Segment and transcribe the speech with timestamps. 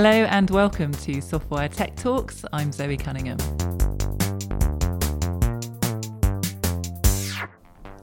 [0.00, 2.44] Hello and welcome to Softwire Tech Talks.
[2.52, 3.36] I'm Zoe Cunningham.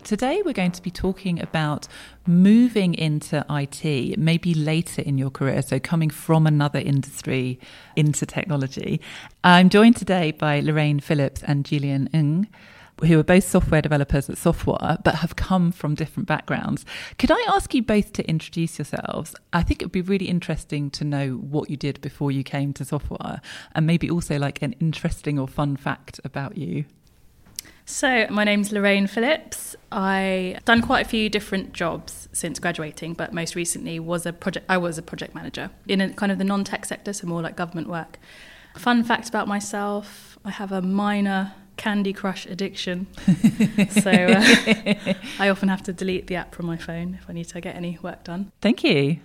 [0.04, 1.88] Today, we're going to be talking about
[2.28, 7.62] moving into IT, maybe later in your career, so coming from another industry
[7.96, 9.00] into technology.
[9.46, 12.50] I'm joined today by Lorraine Phillips and Julian Ng
[13.02, 16.86] who are both software developers at Softwire, but have come from different backgrounds.
[17.17, 19.36] Could I ask you both to introduce yourselves?
[19.52, 22.73] I think it would be really interesting to know what you did before you came
[22.73, 23.41] to Softwire,
[23.73, 26.86] and maybe also like an interesting or fun fact about you.
[27.88, 29.75] So, my name's Lorraine Phillips.
[29.91, 34.66] I've done quite a few different jobs since graduating, but most recently was a project
[34.67, 37.55] I was a project manager in a, kind of the non-tech sector, so more like
[37.55, 38.17] government work.
[38.75, 43.08] Fun fact about myself, I have a minor Candy Crush addiction.
[43.90, 47.46] so uh, I often have to delete the app from my phone if I need
[47.50, 48.52] to get any work done.
[48.62, 49.20] Thank you.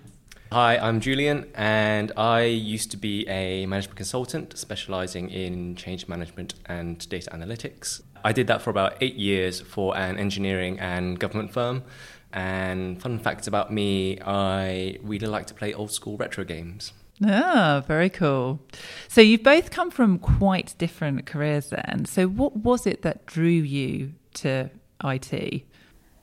[0.52, 6.54] Hi, I'm Julian, and I used to be a management consultant specializing in change management
[6.66, 8.02] and data analytics.
[8.24, 11.84] I did that for about eight years for an engineering and government firm.
[12.32, 16.92] And fun facts about me I really like to play old school retro games.
[17.24, 18.60] Ah, very cool.
[19.08, 22.04] So you've both come from quite different careers then.
[22.06, 24.70] So what was it that drew you to
[25.04, 25.64] IT?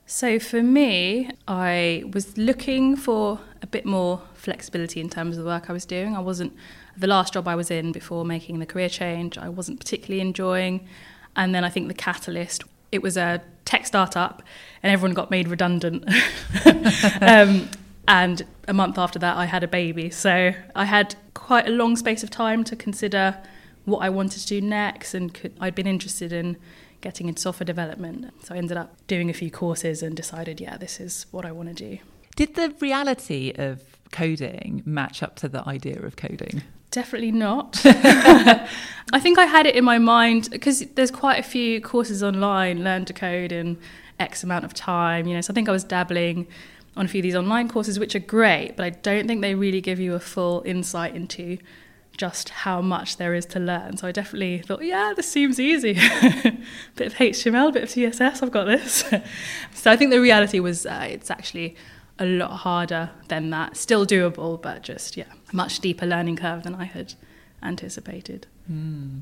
[0.06, 5.48] So for me, I was looking for a bit more flexibility in terms of the
[5.48, 6.16] work I was doing.
[6.16, 6.54] I wasn't
[6.96, 9.38] the last job I was in before making the career change.
[9.38, 10.88] I wasn't particularly enjoying,
[11.36, 14.42] and then I think the catalyst it was a tech startup,
[14.82, 16.04] and everyone got made redundant.
[17.20, 17.68] um,
[18.08, 20.08] and a month after that, I had a baby.
[20.08, 23.36] So I had quite a long space of time to consider
[23.84, 26.56] what I wanted to do next, and could, I'd been interested in
[27.02, 28.32] getting into software development.
[28.44, 31.52] So I ended up doing a few courses and decided, yeah, this is what I
[31.52, 31.98] want to do.
[32.34, 36.62] Did the reality of coding match up to the idea of coding?
[36.90, 37.80] Definitely not.
[37.84, 42.82] I think I had it in my mind because there's quite a few courses online,
[42.82, 43.78] learn to code in
[44.18, 45.42] X amount of time, you know.
[45.42, 46.46] So I think I was dabbling
[46.96, 49.54] on a few of these online courses, which are great, but I don't think they
[49.54, 51.58] really give you a full insight into
[52.16, 53.96] just how much there is to learn.
[53.96, 55.92] So I definitely thought, yeah, this seems easy.
[56.96, 59.04] bit of HTML, bit of CSS, I've got this.
[59.74, 61.76] so I think the reality was uh, it's actually
[62.18, 63.76] a lot harder than that.
[63.76, 67.14] Still doable, but just, yeah, much deeper learning curve than I had
[67.62, 68.48] anticipated.
[68.70, 69.20] Mm.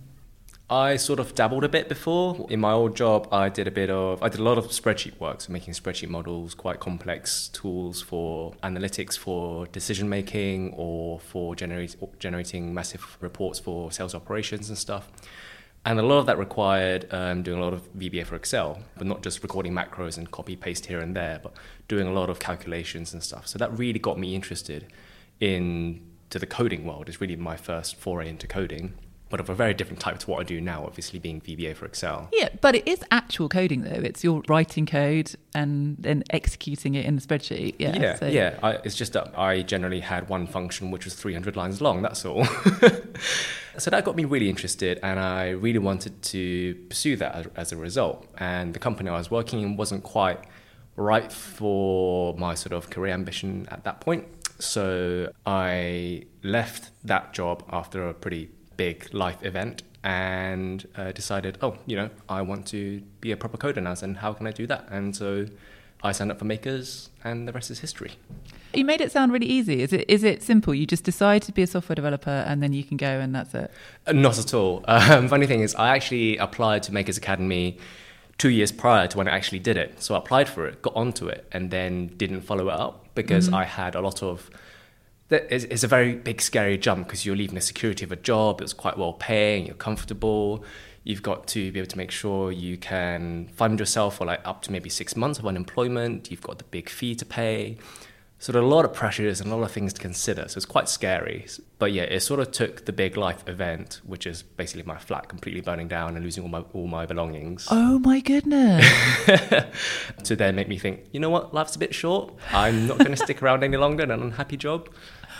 [0.69, 2.45] I sort of dabbled a bit before.
[2.51, 5.21] In my old job, I did a bit of, I did a lot of spreadsheet
[5.21, 11.55] work, so making spreadsheet models, quite complex tools for analytics, for decision making, or for
[11.55, 15.09] generate, generating massive reports for sales operations and stuff.
[15.85, 19.07] And a lot of that required um, doing a lot of VBA for Excel, but
[19.07, 21.53] not just recording macros and copy paste here and there, but
[21.87, 23.47] doing a lot of calculations and stuff.
[23.47, 24.93] So that really got me interested
[25.39, 26.01] in
[26.31, 27.09] to the coding world.
[27.09, 28.95] It's really my first foray into coding
[29.29, 31.85] but of a very different type to what I do now, obviously being VBA for
[31.87, 32.29] Excel.
[32.33, 34.01] Yeah, but it is actual coding though.
[34.03, 37.75] It's your writing code and then executing it in the spreadsheet.
[37.79, 38.27] Yeah, yeah, so.
[38.27, 38.59] yeah.
[38.63, 42.03] I, it's just that I generally had one function which was 300 lines long.
[42.03, 42.45] That's all.
[43.79, 47.73] so that got me really interested, and I really wanted to pursue that as, as
[47.73, 48.27] a result.
[48.39, 50.39] And the company I was working in wasn't quite
[50.95, 54.27] right for my sort of career ambition at that point.
[54.59, 61.77] So I left that job after a pretty big life event and uh, decided, oh,
[61.87, 64.67] you know, I want to be a proper coder now, and how can I do
[64.69, 64.87] that?
[64.91, 65.47] And so
[66.03, 68.13] I signed up for Makers, and the rest is history.
[68.73, 69.83] You made it sound really easy.
[69.83, 70.05] Is it?
[70.09, 70.75] Is it simple?
[70.75, 73.55] You just decide to be a software developer, and then you can go, and that's
[73.55, 73.71] it.
[74.07, 74.85] Uh, not at all.
[74.97, 77.79] Um, funny thing is, I actually applied to Makers Academy
[78.39, 80.03] two years prior to when I actually did it.
[80.03, 83.47] So I applied for it, got onto it, and then didn't follow it up because
[83.47, 83.57] mm-hmm.
[83.57, 84.51] I had a lot of
[85.31, 88.61] it's a very big, scary jump because you're leaving the security of a job.
[88.61, 89.67] It's quite well paying.
[89.67, 90.65] You're comfortable.
[91.03, 94.63] You've got to be able to make sure you can fund yourself for like up
[94.63, 96.31] to maybe six months of unemployment.
[96.31, 97.79] You've got the big fee to pay.
[98.39, 100.47] So there are a lot of pressures and a lot of things to consider.
[100.49, 101.47] So it's quite scary.
[101.79, 105.29] But yeah, it sort of took the big life event, which is basically my flat
[105.29, 107.67] completely burning down and losing all my all my belongings.
[107.71, 108.85] Oh my goodness.
[110.25, 112.35] to then make me think, you know what, life's a bit short.
[112.53, 114.91] I'm not going to stick around any longer in an unhappy job.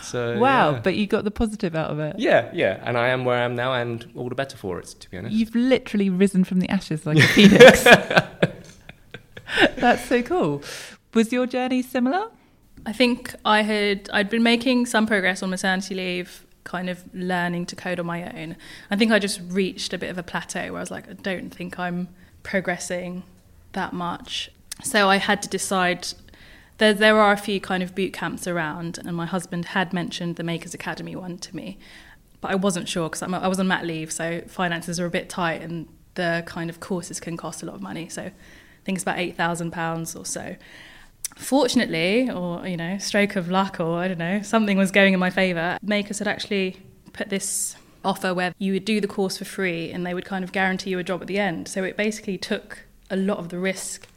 [0.07, 0.79] So wow, yeah.
[0.79, 2.17] but you got the positive out of it.
[2.17, 4.85] Yeah, yeah, and I am where I am now, and all the better for it.
[4.87, 7.83] To be honest, you've literally risen from the ashes like a phoenix.
[9.77, 10.63] That's so cool.
[11.13, 12.29] Was your journey similar?
[12.85, 17.65] I think I had I'd been making some progress on maternity leave, kind of learning
[17.67, 18.55] to code on my own.
[18.89, 21.13] I think I just reached a bit of a plateau where I was like, I
[21.13, 22.07] don't think I'm
[22.43, 23.23] progressing
[23.73, 24.49] that much.
[24.83, 26.07] So I had to decide
[26.77, 30.35] there, there are a few kind of boot camps around, and my husband had mentioned
[30.35, 31.77] the Makers Academy one to me,
[32.41, 35.29] but I wasn't sure because I was on mat leave, so finances are a bit
[35.29, 38.09] tight, and the kind of courses can cost a lot of money.
[38.09, 38.33] So I
[38.83, 40.55] think it's about eight thousand pounds or so.
[41.35, 45.19] Fortunately, or you know, stroke of luck, or I don't know, something was going in
[45.19, 45.77] my favour.
[45.81, 46.77] Makers had actually
[47.13, 47.75] put this
[48.05, 50.91] offer where you would do the course for free, and they would kind of guarantee
[50.91, 51.67] you a job at the end.
[51.67, 54.07] So it basically took a lot of the risk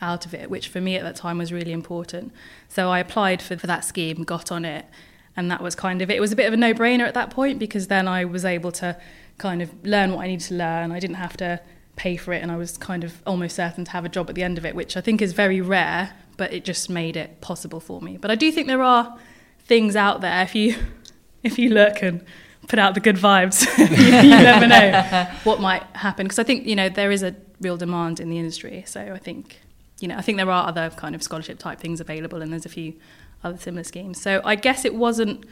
[0.00, 2.32] out of it, which for me at that time was really important.
[2.68, 4.86] So I applied for, for that scheme, got on it,
[5.36, 6.16] and that was kind of it.
[6.16, 8.44] It was a bit of a no brainer at that point because then I was
[8.44, 8.96] able to
[9.38, 10.92] kind of learn what I needed to learn.
[10.92, 11.60] I didn't have to
[11.96, 14.34] pay for it, and I was kind of almost certain to have a job at
[14.34, 17.40] the end of it, which I think is very rare, but it just made it
[17.40, 18.16] possible for me.
[18.16, 19.16] But I do think there are
[19.64, 20.76] things out there if you
[21.42, 22.24] if you look and
[22.68, 23.84] put out the good vibes, you,
[24.22, 26.24] you never know what might happen.
[26.24, 29.18] Because I think you know there is a real demand in the industry, so I
[29.18, 29.60] think
[30.04, 32.66] you know, I think there are other kind of scholarship type things available, and there's
[32.66, 32.92] a few
[33.42, 34.20] other similar schemes.
[34.20, 35.46] So I guess it wasn't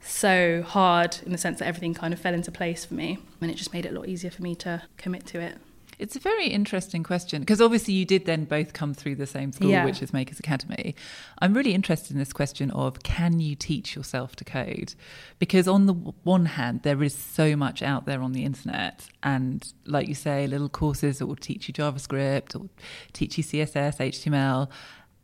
[0.00, 3.48] so hard in the sense that everything kind of fell into place for me, and
[3.48, 5.58] it just made it a lot easier for me to commit to it.
[5.98, 9.52] It's a very interesting question because obviously you did then both come through the same
[9.52, 9.84] school, yeah.
[9.84, 10.94] which is Makers Academy.
[11.38, 14.94] I'm really interested in this question of can you teach yourself to code?
[15.38, 19.72] Because on the one hand, there is so much out there on the internet, and
[19.84, 22.68] like you say, little courses that will teach you JavaScript or
[23.12, 24.68] teach you CSS, HTML,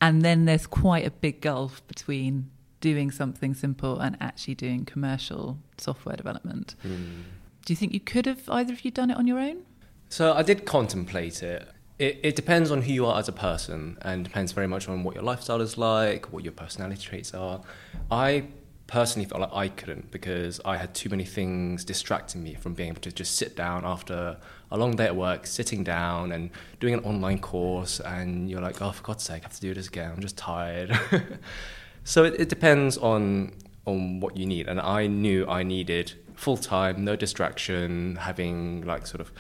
[0.01, 5.59] and then there's quite a big gulf between doing something simple and actually doing commercial
[5.79, 6.75] software development.
[6.85, 7.23] Mm.
[7.65, 9.63] Do you think you could have either of you done it on your own?
[10.12, 11.67] So I did contemplate it.
[11.99, 12.20] it.
[12.23, 15.14] It depends on who you are as a person and depends very much on what
[15.14, 17.62] your lifestyle is like, what your personality traits are.
[18.11, 18.44] I
[18.87, 22.91] personally felt like I couldn't because I had too many things distracting me from being
[22.91, 24.37] able to just sit down after
[24.70, 28.82] a long day at work, sitting down and doing an online course, and you're like,
[28.82, 30.12] oh, for God's sake, I have to do this again.
[30.15, 30.94] I'm just tired.
[32.05, 33.55] so it, it depends on
[33.87, 39.06] on what you need, and I knew I needed full time, no distraction, having like
[39.06, 39.32] sort of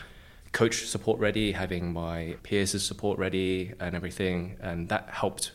[0.52, 5.52] coach support ready, having my peers' support ready, and everything, and that helped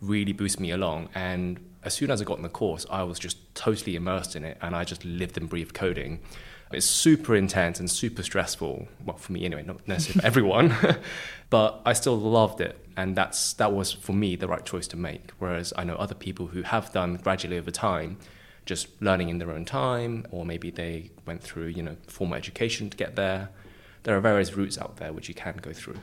[0.00, 1.08] really boost me along.
[1.14, 4.44] And as soon as I got in the course, I was just totally immersed in
[4.44, 6.20] it, and I just lived and breathed coding.
[6.72, 8.88] It's super intense and super stressful.
[9.04, 10.74] Well, for me anyway, not necessarily for everyone,
[11.50, 14.96] but I still loved it, and that's that was for me the right choice to
[14.96, 15.30] make.
[15.38, 18.18] Whereas I know other people who have done gradually over time,
[18.66, 22.90] just learning in their own time, or maybe they went through you know formal education
[22.90, 23.48] to get there
[24.06, 25.96] there are various routes out there which you can go through.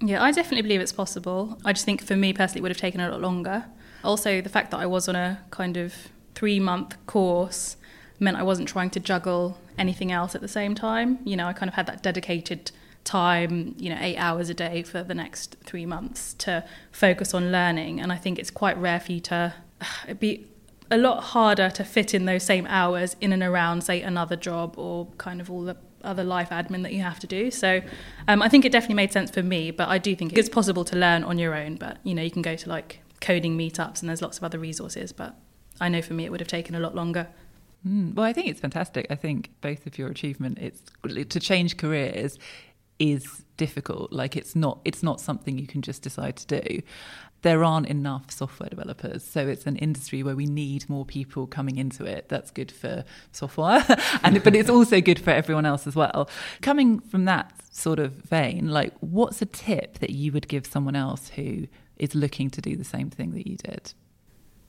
[0.00, 1.58] Yeah, I definitely believe it's possible.
[1.64, 3.66] I just think for me personally, it would have taken a lot longer.
[4.02, 5.94] Also, the fact that I was on a kind of
[6.34, 7.76] three month course
[8.18, 11.20] meant I wasn't trying to juggle anything else at the same time.
[11.24, 12.72] You know, I kind of had that dedicated
[13.04, 17.52] time, you know, eight hours a day for the next three months to focus on
[17.52, 18.00] learning.
[18.00, 20.48] And I think it's quite rare for you to uh, it'd be
[20.90, 24.74] a lot harder to fit in those same hours in and around, say, another job
[24.76, 25.76] or kind of all the
[26.06, 27.50] other life admin that you have to do.
[27.50, 27.80] So
[28.28, 30.84] um, I think it definitely made sense for me, but I do think it's possible
[30.84, 31.76] to learn on your own.
[31.76, 34.58] But you know, you can go to like coding meetups and there's lots of other
[34.58, 35.12] resources.
[35.12, 35.36] But
[35.80, 37.28] I know for me, it would have taken a lot longer.
[37.86, 39.06] Mm, well, I think it's fantastic.
[39.10, 40.82] I think both of your achievement, it's
[41.28, 42.38] to change careers
[42.98, 44.12] is difficult.
[44.12, 46.82] Like it's not it's not something you can just decide to do
[47.46, 49.22] there aren't enough software developers.
[49.22, 52.28] So it's an industry where we need more people coming into it.
[52.28, 56.28] That's good for Softwire, and but it's also good for everyone else as well.
[56.60, 60.96] Coming from that sort of vein, like what's a tip that you would give someone
[60.96, 61.68] else who
[61.98, 63.92] is looking to do the same thing that you did?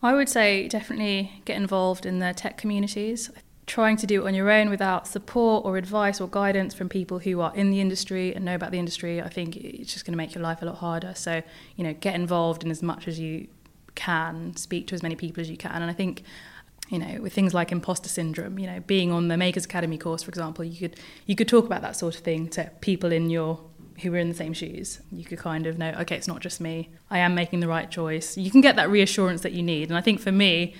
[0.03, 3.31] I would say definitely get involved in the tech communities
[3.67, 7.19] trying to do it on your own without support or advice or guidance from people
[7.19, 10.13] who are in the industry and know about the industry, I think it's just going
[10.13, 11.13] to make your life a lot harder.
[11.15, 11.43] So,
[11.75, 13.47] you know, get involved in as much as you
[13.95, 15.81] can, speak to as many people as you can.
[15.81, 16.23] And I think,
[16.87, 20.23] you know, with things like imposter syndrome, you know, being on the Makers Academy course,
[20.23, 23.29] for example, you could you could talk about that sort of thing to people in
[23.29, 23.59] your
[24.01, 25.01] who were in the same shoes.
[25.11, 26.89] You could kind of know, okay, it's not just me.
[27.09, 28.37] I am making the right choice.
[28.37, 29.89] You can get that reassurance that you need.
[29.89, 30.75] And I think for me,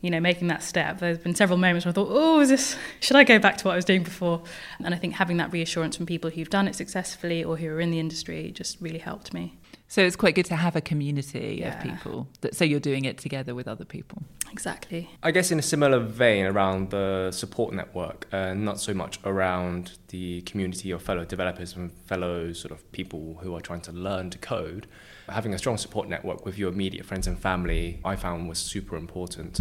[0.00, 0.98] you know, making that step.
[0.98, 3.64] There's been several moments where I thought, oh, is this, should I go back to
[3.64, 4.42] what I was doing before?
[4.82, 7.80] And I think having that reassurance from people who've done it successfully or who are
[7.80, 9.59] in the industry just really helped me.
[9.90, 11.76] So it's quite good to have a community yeah.
[11.76, 12.28] of people.
[12.42, 14.22] That, so you're doing it together with other people.
[14.52, 15.10] Exactly.
[15.20, 19.98] I guess in a similar vein around the support network, uh, not so much around
[20.08, 24.30] the community of fellow developers and fellow sort of people who are trying to learn
[24.30, 24.86] to code.
[25.28, 28.96] Having a strong support network with your immediate friends and family, I found was super
[28.96, 29.60] important.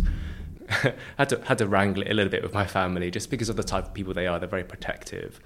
[1.17, 3.55] had to had to wrangle it a little bit with my family just because of
[3.55, 4.37] the type of people they are.
[4.37, 5.39] They're very protective.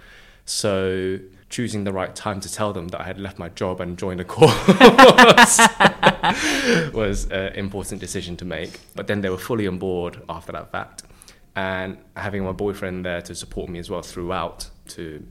[0.46, 1.20] So
[1.50, 4.20] choosing the right time to tell them that I had left my job and joined
[4.20, 4.68] a course
[6.94, 8.80] was an important decision to make.
[8.96, 11.04] But then they were fully on board after that fact.
[11.56, 15.24] And having my boyfriend there to support me as well throughout to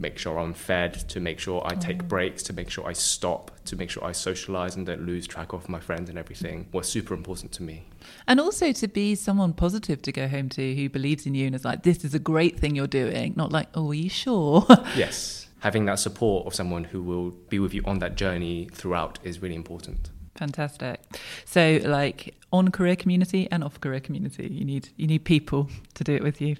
[0.00, 2.08] make sure I'm fed, to make sure I take mm.
[2.08, 5.52] breaks, to make sure I stop, to make sure I socialize and don't lose track
[5.52, 7.86] of my friends and everything was super important to me.
[8.26, 11.54] And also to be someone positive to go home to who believes in you and
[11.54, 14.66] is like, this is a great thing you're doing, not like, oh, are you sure?
[14.96, 15.46] yes.
[15.60, 19.42] Having that support of someone who will be with you on that journey throughout is
[19.42, 20.08] really important.
[20.36, 21.00] Fantastic.
[21.44, 26.04] So, like on career community and off career community, you need you need people to
[26.04, 26.56] do it with you.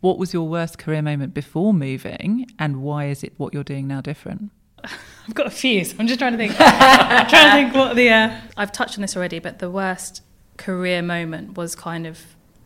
[0.00, 3.86] What was your worst career moment before moving, and why is it what you're doing
[3.86, 4.50] now different?
[4.84, 6.54] I've got a few, so I'm just trying to think.
[6.58, 8.10] I'm trying to think what the.
[8.10, 10.22] Uh, I've touched on this already, but the worst
[10.56, 12.20] career moment was kind of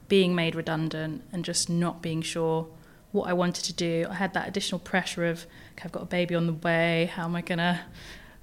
[0.08, 2.68] being made redundant and just not being sure
[3.12, 4.06] what I wanted to do.
[4.08, 7.10] I had that additional pressure of, okay, I've got a baby on the way.
[7.14, 7.82] How am I gonna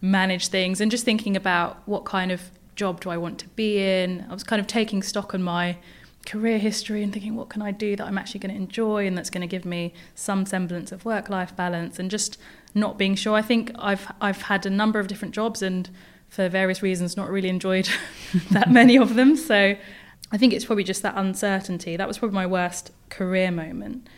[0.03, 3.81] manage things and just thinking about what kind of job do I want to be
[3.81, 4.25] in.
[4.29, 5.77] I was kind of taking stock on my
[6.25, 9.17] career history and thinking what can I do that I'm actually going to enjoy and
[9.17, 12.37] that's going to give me some semblance of work life balance and just
[12.75, 13.33] not being sure.
[13.33, 15.89] I think I've I've had a number of different jobs and
[16.27, 17.87] for various reasons not really enjoyed
[18.51, 19.37] that many of them.
[19.37, 19.75] So
[20.33, 21.95] I think it's probably just that uncertainty.
[21.95, 24.09] That was probably my worst career moment.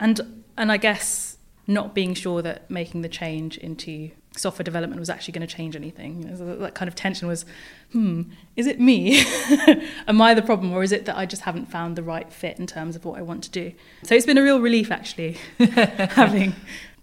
[0.00, 1.33] And and I guess
[1.66, 5.76] not being sure that making the change into software development was actually going to change
[5.76, 6.22] anything.
[6.60, 7.44] That kind of tension was,
[7.92, 8.22] hmm,
[8.56, 9.24] is it me?
[10.08, 12.58] Am I the problem, or is it that I just haven't found the right fit
[12.58, 13.72] in terms of what I want to do?
[14.02, 16.54] So it's been a real relief actually, having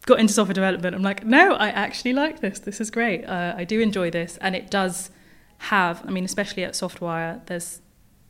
[0.06, 0.96] got into software development.
[0.96, 2.60] I'm like, no, I actually like this.
[2.60, 3.24] This is great.
[3.26, 5.10] Uh, I do enjoy this, and it does
[5.60, 6.04] have.
[6.06, 7.82] I mean, especially at Softwire, there's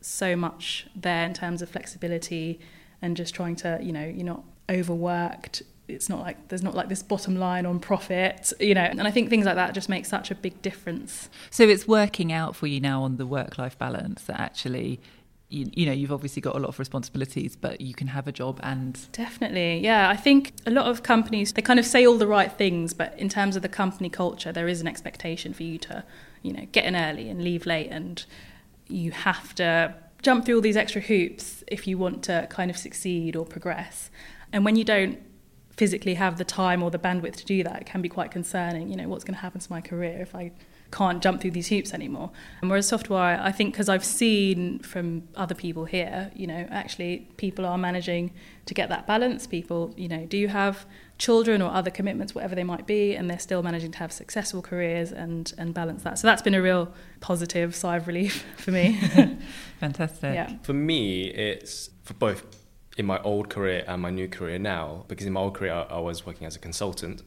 [0.02, 2.60] so much there in terms of flexibility
[3.02, 6.90] and just trying to, you know, you're not overworked it's not like there's not like
[6.90, 8.82] this bottom line on profit, you know.
[8.82, 11.30] And I think things like that just make such a big difference.
[11.50, 15.00] So it's working out for you now on the work life balance that actually
[15.52, 18.32] you, you, know you've obviously got a lot of responsibilities but you can have a
[18.32, 22.18] job and definitely yeah i think a lot of companies they kind of say all
[22.18, 25.64] the right things but in terms of the company culture there is an expectation for
[25.64, 26.04] you to
[26.42, 28.26] you know get in early and leave late and
[28.88, 32.78] you have to jump through all these extra hoops if you want to kind of
[32.78, 34.10] succeed or progress
[34.54, 35.20] and when you don't
[35.78, 38.90] physically have the time or the bandwidth to do that, it can be quite concerning.
[38.90, 40.52] You know, what's going to happen to my career if I
[40.92, 42.32] can't jump through these hoops anymore?
[42.62, 47.30] And whereas Softwire, I think because I've seen from other people here, you know, actually
[47.38, 48.34] people are managing
[48.66, 49.48] to get that balance.
[49.48, 50.86] People, you know, do you have
[51.18, 54.62] children or other commitments, whatever they might be, and they're still managing to have successful
[54.62, 56.18] careers and, and balance that.
[56.18, 59.00] So that's been a real positive sigh of relief for me.
[59.80, 60.34] Fantastic.
[60.34, 60.58] Yeah.
[60.64, 62.61] For me, it's for both
[62.98, 65.84] in my old career and my new career now, because in my old career I,
[65.84, 67.22] I was working as a consultant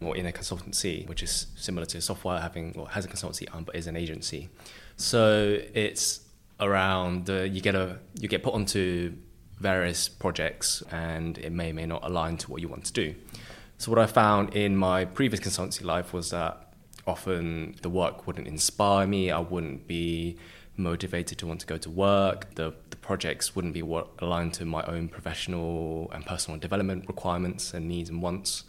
[0.00, 3.64] or in a consultancy, which is similar to Softwire having or has a consultancy arm
[3.64, 4.48] but is an agency.
[4.96, 6.20] So it's
[6.60, 9.14] around uh, you get a you get put onto
[9.60, 13.14] various projects and it may may not align to what you want to do.
[13.78, 16.72] So what I found in my previous consultancy life was that
[17.06, 19.30] often the work wouldn't inspire me.
[19.30, 20.36] I wouldn't be
[20.78, 22.54] motivated to want to go to work.
[22.54, 27.88] The, the projects wouldn't be aligned to my own professional and personal development requirements and
[27.88, 28.64] needs and wants.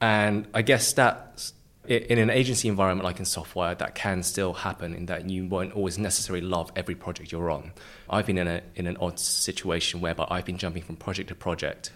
[0.00, 1.52] And I guess that
[1.88, 5.72] in an agency environment like in Softwire, that can still happen in that you won't
[5.72, 7.72] always necessarily love every project you're on.
[8.10, 11.34] I've been in, a, in an odd situation whereby I've been jumping from project to
[11.34, 11.92] project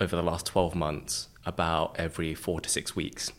[0.00, 3.32] over the last 12 months about every four to six weeks.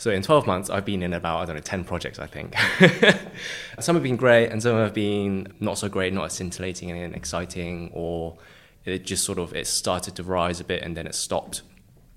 [0.00, 2.54] So in 12 months, I've been in about, I don't know, 10 projects, I think.
[3.80, 7.14] some have been great and some have been not so great, not as scintillating and
[7.14, 8.38] exciting, or
[8.86, 11.60] it just sort of, it started to rise a bit and then it stopped.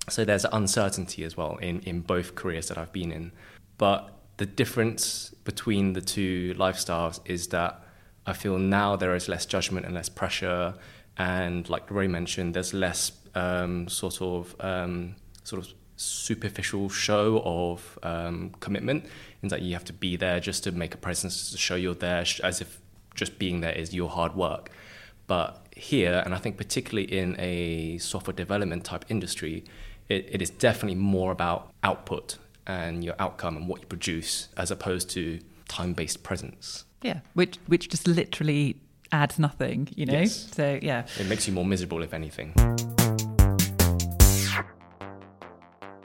[0.07, 3.33] So there's uncertainty as well in, in both careers that I've been in.
[3.77, 7.83] But the difference between the two lifestyles is that
[8.25, 10.75] I feel now there is less judgment and less pressure.
[11.17, 15.73] And like Roy mentioned, there's less um, sort of um, sort of
[16.03, 19.05] superficial show of um, commitment.
[19.41, 21.93] In that you have to be there just to make a presence to show you're
[21.93, 22.79] there as if
[23.13, 24.69] just being there is your hard work.
[25.27, 29.63] But here and i think particularly in a software development type industry
[30.09, 34.69] it, it is definitely more about output and your outcome and what you produce as
[34.69, 36.85] opposed to time-based presence.
[37.01, 38.77] Yeah which which just literally
[39.11, 40.19] adds nothing you know?
[40.19, 40.49] Yes.
[40.53, 41.05] so yeah.
[41.19, 42.53] It makes you more miserable if anything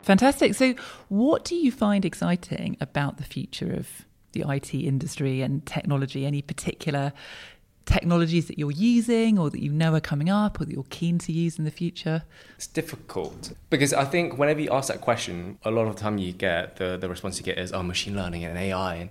[0.09, 0.55] Fantastic.
[0.55, 0.73] So,
[1.11, 6.25] what do you find exciting about the future of the IT industry and technology?
[6.25, 7.13] Any particular
[7.89, 11.19] technologies that you're using or that you know are coming up or that you're keen
[11.19, 12.23] to use in the future?
[12.57, 16.19] It's difficult because I think whenever you ask that question, a lot of the time
[16.19, 18.95] you get the, the response you get is, oh, machine learning and AI.
[18.97, 19.11] And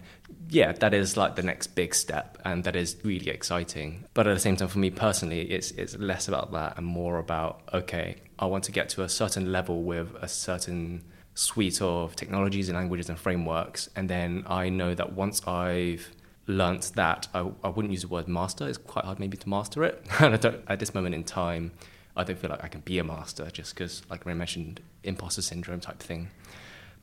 [0.50, 4.06] yeah, that is like the next big step, and that is really exciting.
[4.14, 7.18] But at the same time, for me personally, it's it's less about that and more
[7.18, 11.04] about okay, I want to get to a certain level with a certain
[11.34, 16.12] suite of technologies and languages and frameworks, and then I know that once I've
[16.48, 18.68] learnt that, I, I wouldn't use the word master.
[18.68, 21.72] It's quite hard maybe to master it, and I don't at this moment in time.
[22.16, 25.44] I don't feel like I can be a master just because, like I mentioned, imposter
[25.44, 26.30] syndrome type thing.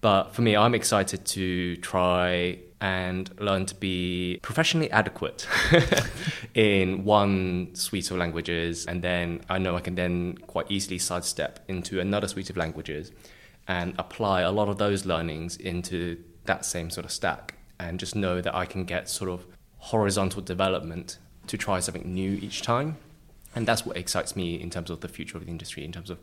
[0.00, 5.48] But for me, I'm excited to try and learn to be professionally adequate
[6.54, 8.84] in one suite of languages.
[8.84, 13.12] And then I know I can then quite easily sidestep into another suite of languages
[13.66, 17.53] and apply a lot of those learnings into that same sort of stack.
[17.78, 19.46] And just know that I can get sort of
[19.78, 22.96] horizontal development to try something new each time.
[23.54, 26.10] And that's what excites me in terms of the future of the industry, in terms
[26.10, 26.18] of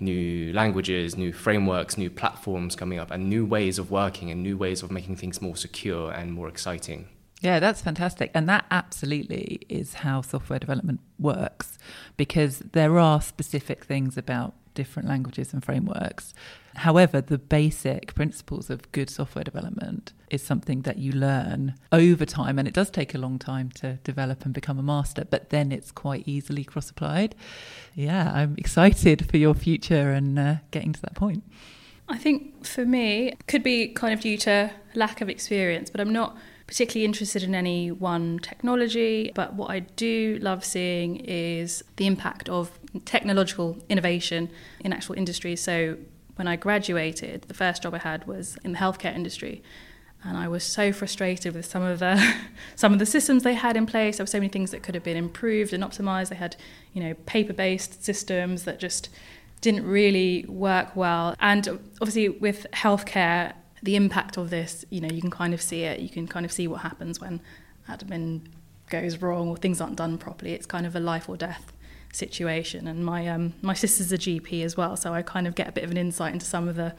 [0.00, 4.56] new languages, new frameworks, new platforms coming up, and new ways of working and new
[4.56, 7.08] ways of making things more secure and more exciting.
[7.40, 8.30] Yeah, that's fantastic.
[8.34, 11.78] And that absolutely is how software development works
[12.16, 16.34] because there are specific things about different languages and frameworks.
[16.78, 22.58] However, the basic principles of good software development is something that you learn over time,
[22.58, 25.72] and it does take a long time to develop and become a master, but then
[25.72, 27.34] it's quite easily cross applied.
[27.94, 31.42] Yeah, I'm excited for your future and uh, getting to that point.
[32.08, 36.12] I think for me, could be kind of due to lack of experience, but I'm
[36.12, 39.32] not particularly interested in any one technology.
[39.34, 45.60] But what I do love seeing is the impact of technological innovation in actual industries.
[45.60, 45.96] So
[46.38, 49.60] when I graduated, the first job I had was in the healthcare industry.
[50.22, 52.34] And I was so frustrated with some of the
[52.76, 54.18] some of the systems they had in place.
[54.18, 56.28] There were so many things that could have been improved and optimized.
[56.28, 56.54] They had,
[56.92, 59.08] you know, paper-based systems that just
[59.60, 61.34] didn't really work well.
[61.40, 65.82] And obviously with healthcare, the impact of this, you know, you can kind of see
[65.82, 65.98] it.
[65.98, 67.40] You can kind of see what happens when
[67.88, 68.42] admin
[68.90, 70.52] goes wrong or things aren't done properly.
[70.52, 71.72] It's kind of a life or death
[72.12, 72.86] situation.
[72.86, 75.72] And my um, my sister's a GP as well, so I kind of get a
[75.72, 76.94] bit of an insight into some of the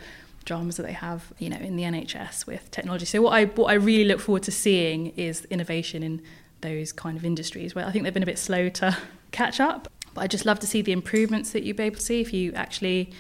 [0.46, 3.06] dramas that they have, you know, in the NHS with technology.
[3.06, 6.22] So what I what I really look forward to seeing is innovation in
[6.62, 8.98] those kind of industries where I think they've been a bit slow to
[9.32, 9.88] catch up.
[10.14, 12.34] But I just love to see the improvements that you'd be able to see if
[12.34, 13.12] you actually.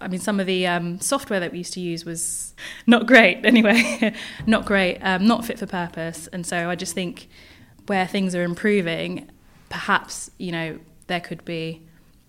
[0.00, 2.54] I mean, some of the um, software that we used to use was
[2.86, 4.14] not great anyway,
[4.46, 6.28] not great, um, not fit for purpose.
[6.28, 7.28] And so I just think
[7.88, 9.28] where things are improving,
[9.68, 10.78] perhaps, you know,
[11.10, 11.82] there could be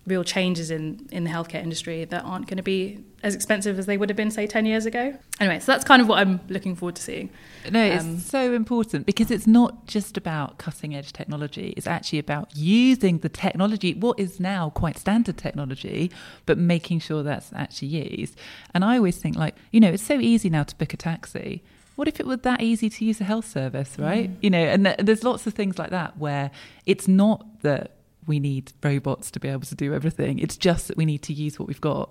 [0.04, 3.86] real changes in, in the healthcare industry that aren't going to be as expensive as
[3.86, 5.16] they would have been, say, 10 years ago.
[5.38, 7.30] Anyway, so that's kind of what I'm looking forward to seeing.
[7.70, 12.18] No, it's um, so important because it's not just about cutting edge technology, it's actually
[12.18, 16.10] about using the technology, what is now quite standard technology,
[16.46, 18.36] but making sure that's actually used.
[18.74, 21.62] And I always think, like, you know, it's so easy now to book a taxi
[21.94, 24.30] what if it were that easy to use a health service, right?
[24.30, 24.36] Mm.
[24.40, 26.50] You know, and th- there's lots of things like that where
[26.86, 27.92] it's not that
[28.26, 30.38] we need robots to be able to do everything.
[30.38, 32.10] It's just that we need to use what we've got.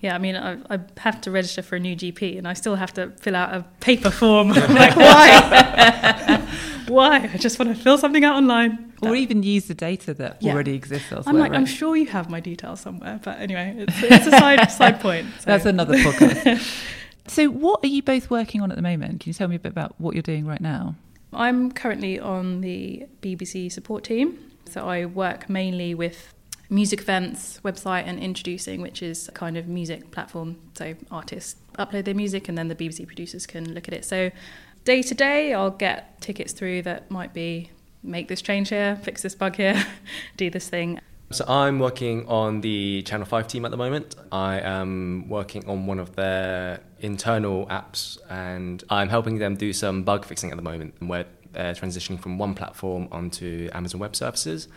[0.00, 2.74] Yeah, I mean, I, I have to register for a new GP, and I still
[2.74, 4.48] have to fill out a paper form.
[4.50, 6.46] like, why?
[6.88, 7.30] why?
[7.32, 8.92] I just want to fill something out online.
[9.02, 10.52] Or even use the data that yeah.
[10.52, 11.34] already exists elsewhere.
[11.34, 11.58] I'm like, right?
[11.58, 15.26] I'm sure you have my details somewhere, but anyway, it's, it's a side side point.
[15.40, 15.44] So.
[15.46, 16.84] That's another podcast.
[17.26, 19.20] so, what are you both working on at the moment?
[19.20, 20.96] Can you tell me a bit about what you're doing right now?
[21.32, 24.38] I'm currently on the BBC support team.
[24.68, 26.34] So I work mainly with
[26.70, 30.56] music events website and introducing which is a kind of music platform.
[30.74, 34.04] So artists upload their music and then the bbc producers can look at it.
[34.04, 34.30] So
[34.84, 37.70] day to day i'll get tickets through that might be
[38.02, 39.86] make this change here fix this bug here
[40.36, 41.00] do this thing.
[41.30, 44.16] So i'm working on the channel 5 team at the moment.
[44.32, 50.02] I am working on one of their internal apps and i'm helping them do some
[50.02, 50.94] bug fixing at the moment.
[51.00, 54.68] Where uh, transitioning from one platform onto Amazon Web Services.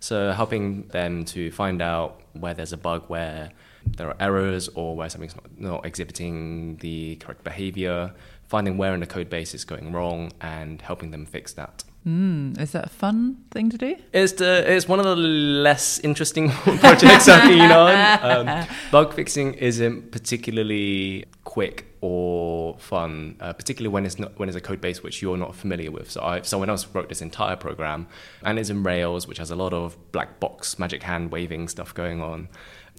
[0.00, 3.50] So helping them to find out where there's a bug, where
[3.96, 8.12] there are errors, or where something's not, not exhibiting the correct behavior,
[8.46, 11.84] finding where in the code base is going wrong, and helping them fix that.
[12.06, 13.96] Mm, is that a fun thing to do?
[14.12, 17.94] It's the it's one of the less interesting projects I've been on.
[18.24, 24.58] Um, bug fixing isn't particularly quick or fun, uh, particularly when it's not when it's
[24.58, 26.10] a code base which you're not familiar with.
[26.10, 28.08] So I, someone else wrote this entire program,
[28.42, 31.94] and it's in Rails, which has a lot of black box magic hand waving stuff
[31.94, 32.48] going on.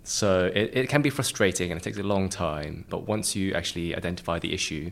[0.04, 2.86] So it, it can be frustrating and it takes a long time.
[2.90, 4.92] But once you actually identify the issue,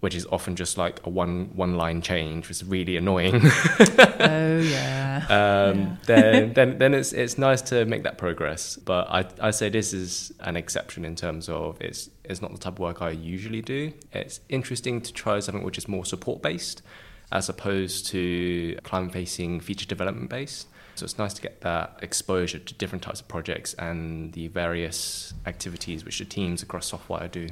[0.00, 3.34] which is often just like a one one line change, which is really annoying.
[3.44, 5.24] oh yeah.
[5.28, 5.96] Um, yeah.
[6.06, 8.76] then then then it's it's nice to make that progress.
[8.76, 12.58] But I I say this is an exception in terms of it's it's not the
[12.58, 13.92] type of work I usually do.
[14.12, 16.82] It's interesting to try something which is more support based.
[17.30, 20.66] as opposed to client facing feature development based.
[20.94, 25.32] So it's nice to get that exposure to different types of projects and the various
[25.46, 27.48] activities which the teams across Softwire do.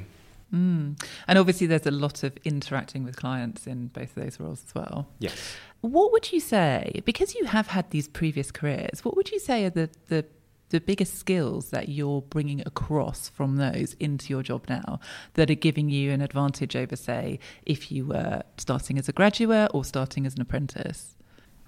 [0.53, 1.01] Mm.
[1.27, 4.73] And obviously, there's a lot of interacting with clients in both of those roles as
[4.73, 5.07] well.
[5.19, 5.55] Yes.
[5.81, 9.65] What would you say, because you have had these previous careers, what would you say
[9.65, 10.25] are the, the
[10.69, 14.99] the biggest skills that you're bringing across from those into your job now
[15.35, 19.71] that are giving you an advantage over, say, if you were starting as a graduate
[19.73, 21.15] or starting as an apprentice?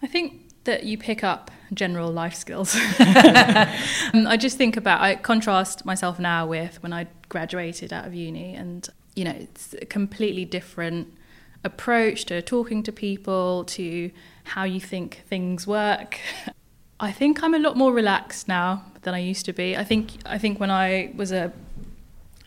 [0.01, 2.75] I think that you pick up general life skills.
[4.11, 8.15] Um, I just think about, I contrast myself now with when I graduated out of
[8.15, 11.13] uni, and, you know, it's a completely different
[11.63, 14.11] approach to talking to people, to
[14.45, 16.19] how you think things work.
[16.99, 19.77] I think I'm a lot more relaxed now than I used to be.
[19.77, 21.53] I think I think when I was a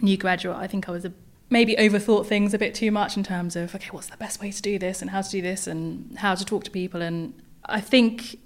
[0.01, 1.13] new graduate, I think I was a,
[1.49, 4.51] maybe overthought things a bit too much in terms of okay, what's the best way
[4.51, 7.01] to do this and how to do this and how to talk to people.
[7.01, 7.33] And
[7.67, 8.39] I think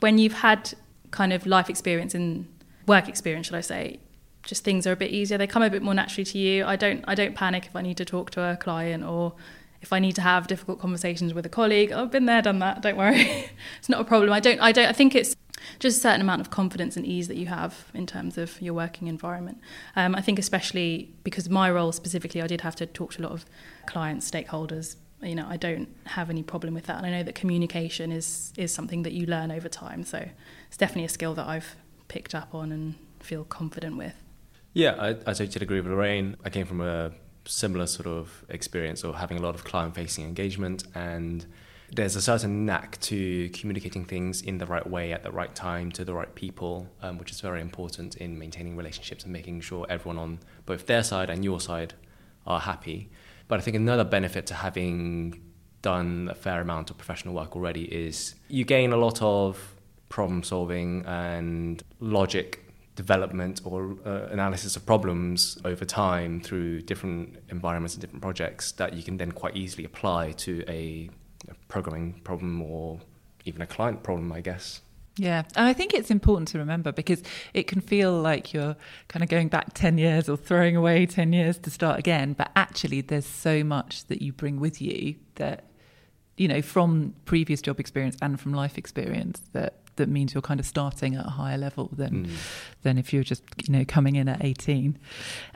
[0.00, 0.74] when you've had
[1.10, 2.46] kind of life experience and
[2.86, 4.00] work experience, should I say,
[4.42, 5.38] just things are a bit easier.
[5.38, 6.64] They come a bit more naturally to you.
[6.64, 9.34] I don't I don't panic if I need to talk to a client or
[9.82, 12.82] if I need to have difficult conversations with a colleague, I've been there, done that.
[12.82, 13.20] Don't worry,
[13.78, 14.32] it's not a problem.
[14.32, 14.60] I don't.
[14.60, 14.86] I don't.
[14.86, 15.36] I think it's
[15.78, 18.74] just a certain amount of confidence and ease that you have in terms of your
[18.74, 19.58] working environment.
[19.94, 23.24] Um, I think especially because my role specifically, I did have to talk to a
[23.24, 23.44] lot of
[23.86, 24.96] clients, stakeholders.
[25.22, 28.52] You know, I don't have any problem with that, and I know that communication is
[28.56, 30.04] is something that you learn over time.
[30.04, 30.26] So
[30.68, 31.76] it's definitely a skill that I've
[32.08, 34.14] picked up on and feel confident with.
[34.72, 36.36] Yeah, I, I totally agree with Lorraine.
[36.44, 37.12] I came from a
[37.44, 41.46] similar sort of experience of having a lot of client facing engagement and
[41.92, 45.90] there's a certain knack to communicating things in the right way at the right time
[45.90, 49.86] to the right people, um, which is very important in maintaining relationships and making sure
[49.88, 51.94] everyone on both their side and your side
[52.46, 53.10] are happy.
[53.50, 55.42] But I think another benefit to having
[55.82, 59.74] done a fair amount of professional work already is you gain a lot of
[60.08, 67.94] problem solving and logic development or uh, analysis of problems over time through different environments
[67.94, 71.10] and different projects that you can then quite easily apply to a,
[71.48, 73.00] a programming problem or
[73.46, 74.80] even a client problem, I guess.
[75.20, 78.74] Yeah, and I think it's important to remember because it can feel like you're
[79.08, 82.50] kind of going back 10 years or throwing away 10 years to start again, but
[82.56, 85.66] actually, there's so much that you bring with you that,
[86.38, 90.58] you know, from previous job experience and from life experience that that means you're kind
[90.58, 92.30] of starting at a higher level than mm.
[92.82, 94.98] than if you're just you know coming in at 18.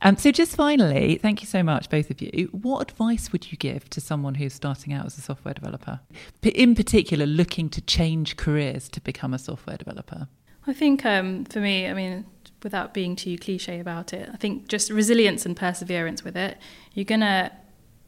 [0.03, 2.49] Um, so just finally, thank you so much, both of you.
[2.53, 6.01] What advice would you give to someone who's starting out as a software developer,
[6.43, 10.29] in particular looking to change careers to become a software developer?
[10.67, 12.25] I think um, for me, I mean,
[12.63, 16.59] without being too cliche about it, I think just resilience and perseverance with it.
[16.93, 17.51] You're gonna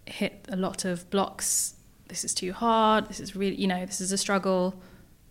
[0.07, 1.75] hit a lot of blocks.
[2.09, 3.09] This is too hard.
[3.09, 4.81] This is really, you know, this is a struggle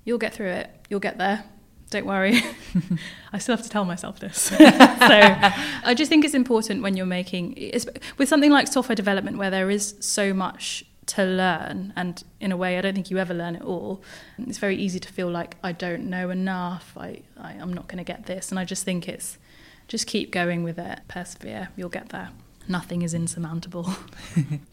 [0.05, 0.69] you'll get through it.
[0.89, 1.43] You'll get there.
[1.89, 2.41] Don't worry.
[3.33, 4.37] I still have to tell myself this.
[4.41, 7.71] so I just think it's important when you're making,
[8.17, 12.57] with something like software development, where there is so much to learn, and in a
[12.57, 14.01] way, I don't think you ever learn it all.
[14.39, 16.93] It's very easy to feel like I don't know enough.
[16.97, 19.37] I, I I'm not going to get this, and I just think it's
[19.87, 21.69] just keep going with it, persevere.
[21.75, 22.29] You'll get there.
[22.67, 23.87] Nothing is insurmountable.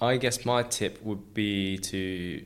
[0.01, 2.43] I guess my tip would be to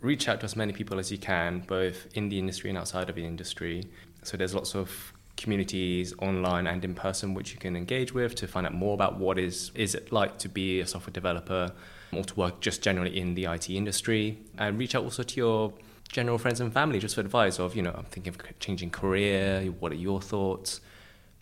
[0.00, 3.08] reach out to as many people as you can, both in the industry and outside
[3.08, 3.84] of the industry.
[4.22, 8.46] So there's lots of communities online and in person which you can engage with to
[8.46, 11.70] find out more about what is is it like to be a software developer
[12.12, 15.72] or to work just generally in the IT industry and reach out also to your
[16.08, 19.72] general friends and family just for advice of you know I'm thinking of changing career
[19.78, 20.80] what are your thoughts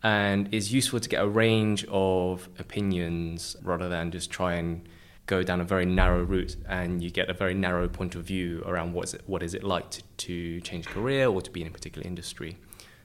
[0.02, 4.86] and it's useful to get a range of opinions rather than just try and
[5.26, 8.62] go down a very narrow route and you get a very narrow point of view
[8.64, 11.60] around what is it, what is it like to, to change career or to be
[11.60, 12.56] in a particular industry.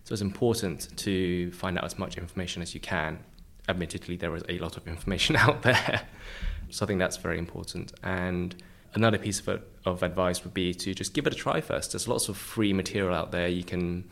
[0.03, 3.19] So it's important to find out as much information as you can.
[3.67, 6.01] Admittedly, there is a lot of information out there.
[6.69, 7.93] so I think that's very important.
[8.03, 8.55] And
[8.93, 11.91] another piece of, of advice would be to just give it a try first.
[11.93, 13.47] There's lots of free material out there.
[13.47, 14.09] You can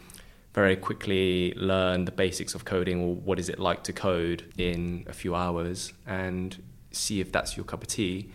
[0.53, 5.05] very quickly learn the basics of coding or what is it like to code in
[5.07, 6.57] a few hours and
[6.91, 8.31] see if that's your cup of tea.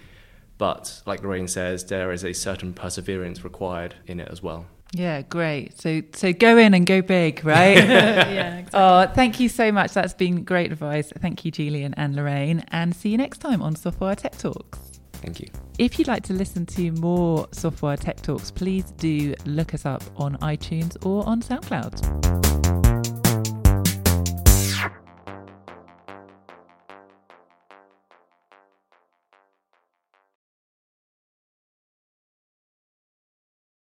[0.58, 4.66] But like Lorraine says, there is a certain perseverance required in it as well.
[4.92, 5.80] Yeah, great.
[5.80, 7.76] So so go in and go big, right?
[7.76, 8.80] yeah, exactly.
[8.80, 9.92] Oh, thank you so much.
[9.92, 11.12] That's been great advice.
[11.18, 12.64] Thank you, Julian and Lorraine.
[12.68, 14.78] And see you next time on Softwire Tech Talks.
[15.14, 15.48] Thank you.
[15.78, 20.04] If you'd like to listen to more Softwire Tech Talks, please do look us up
[20.16, 23.03] on iTunes or on SoundCloud.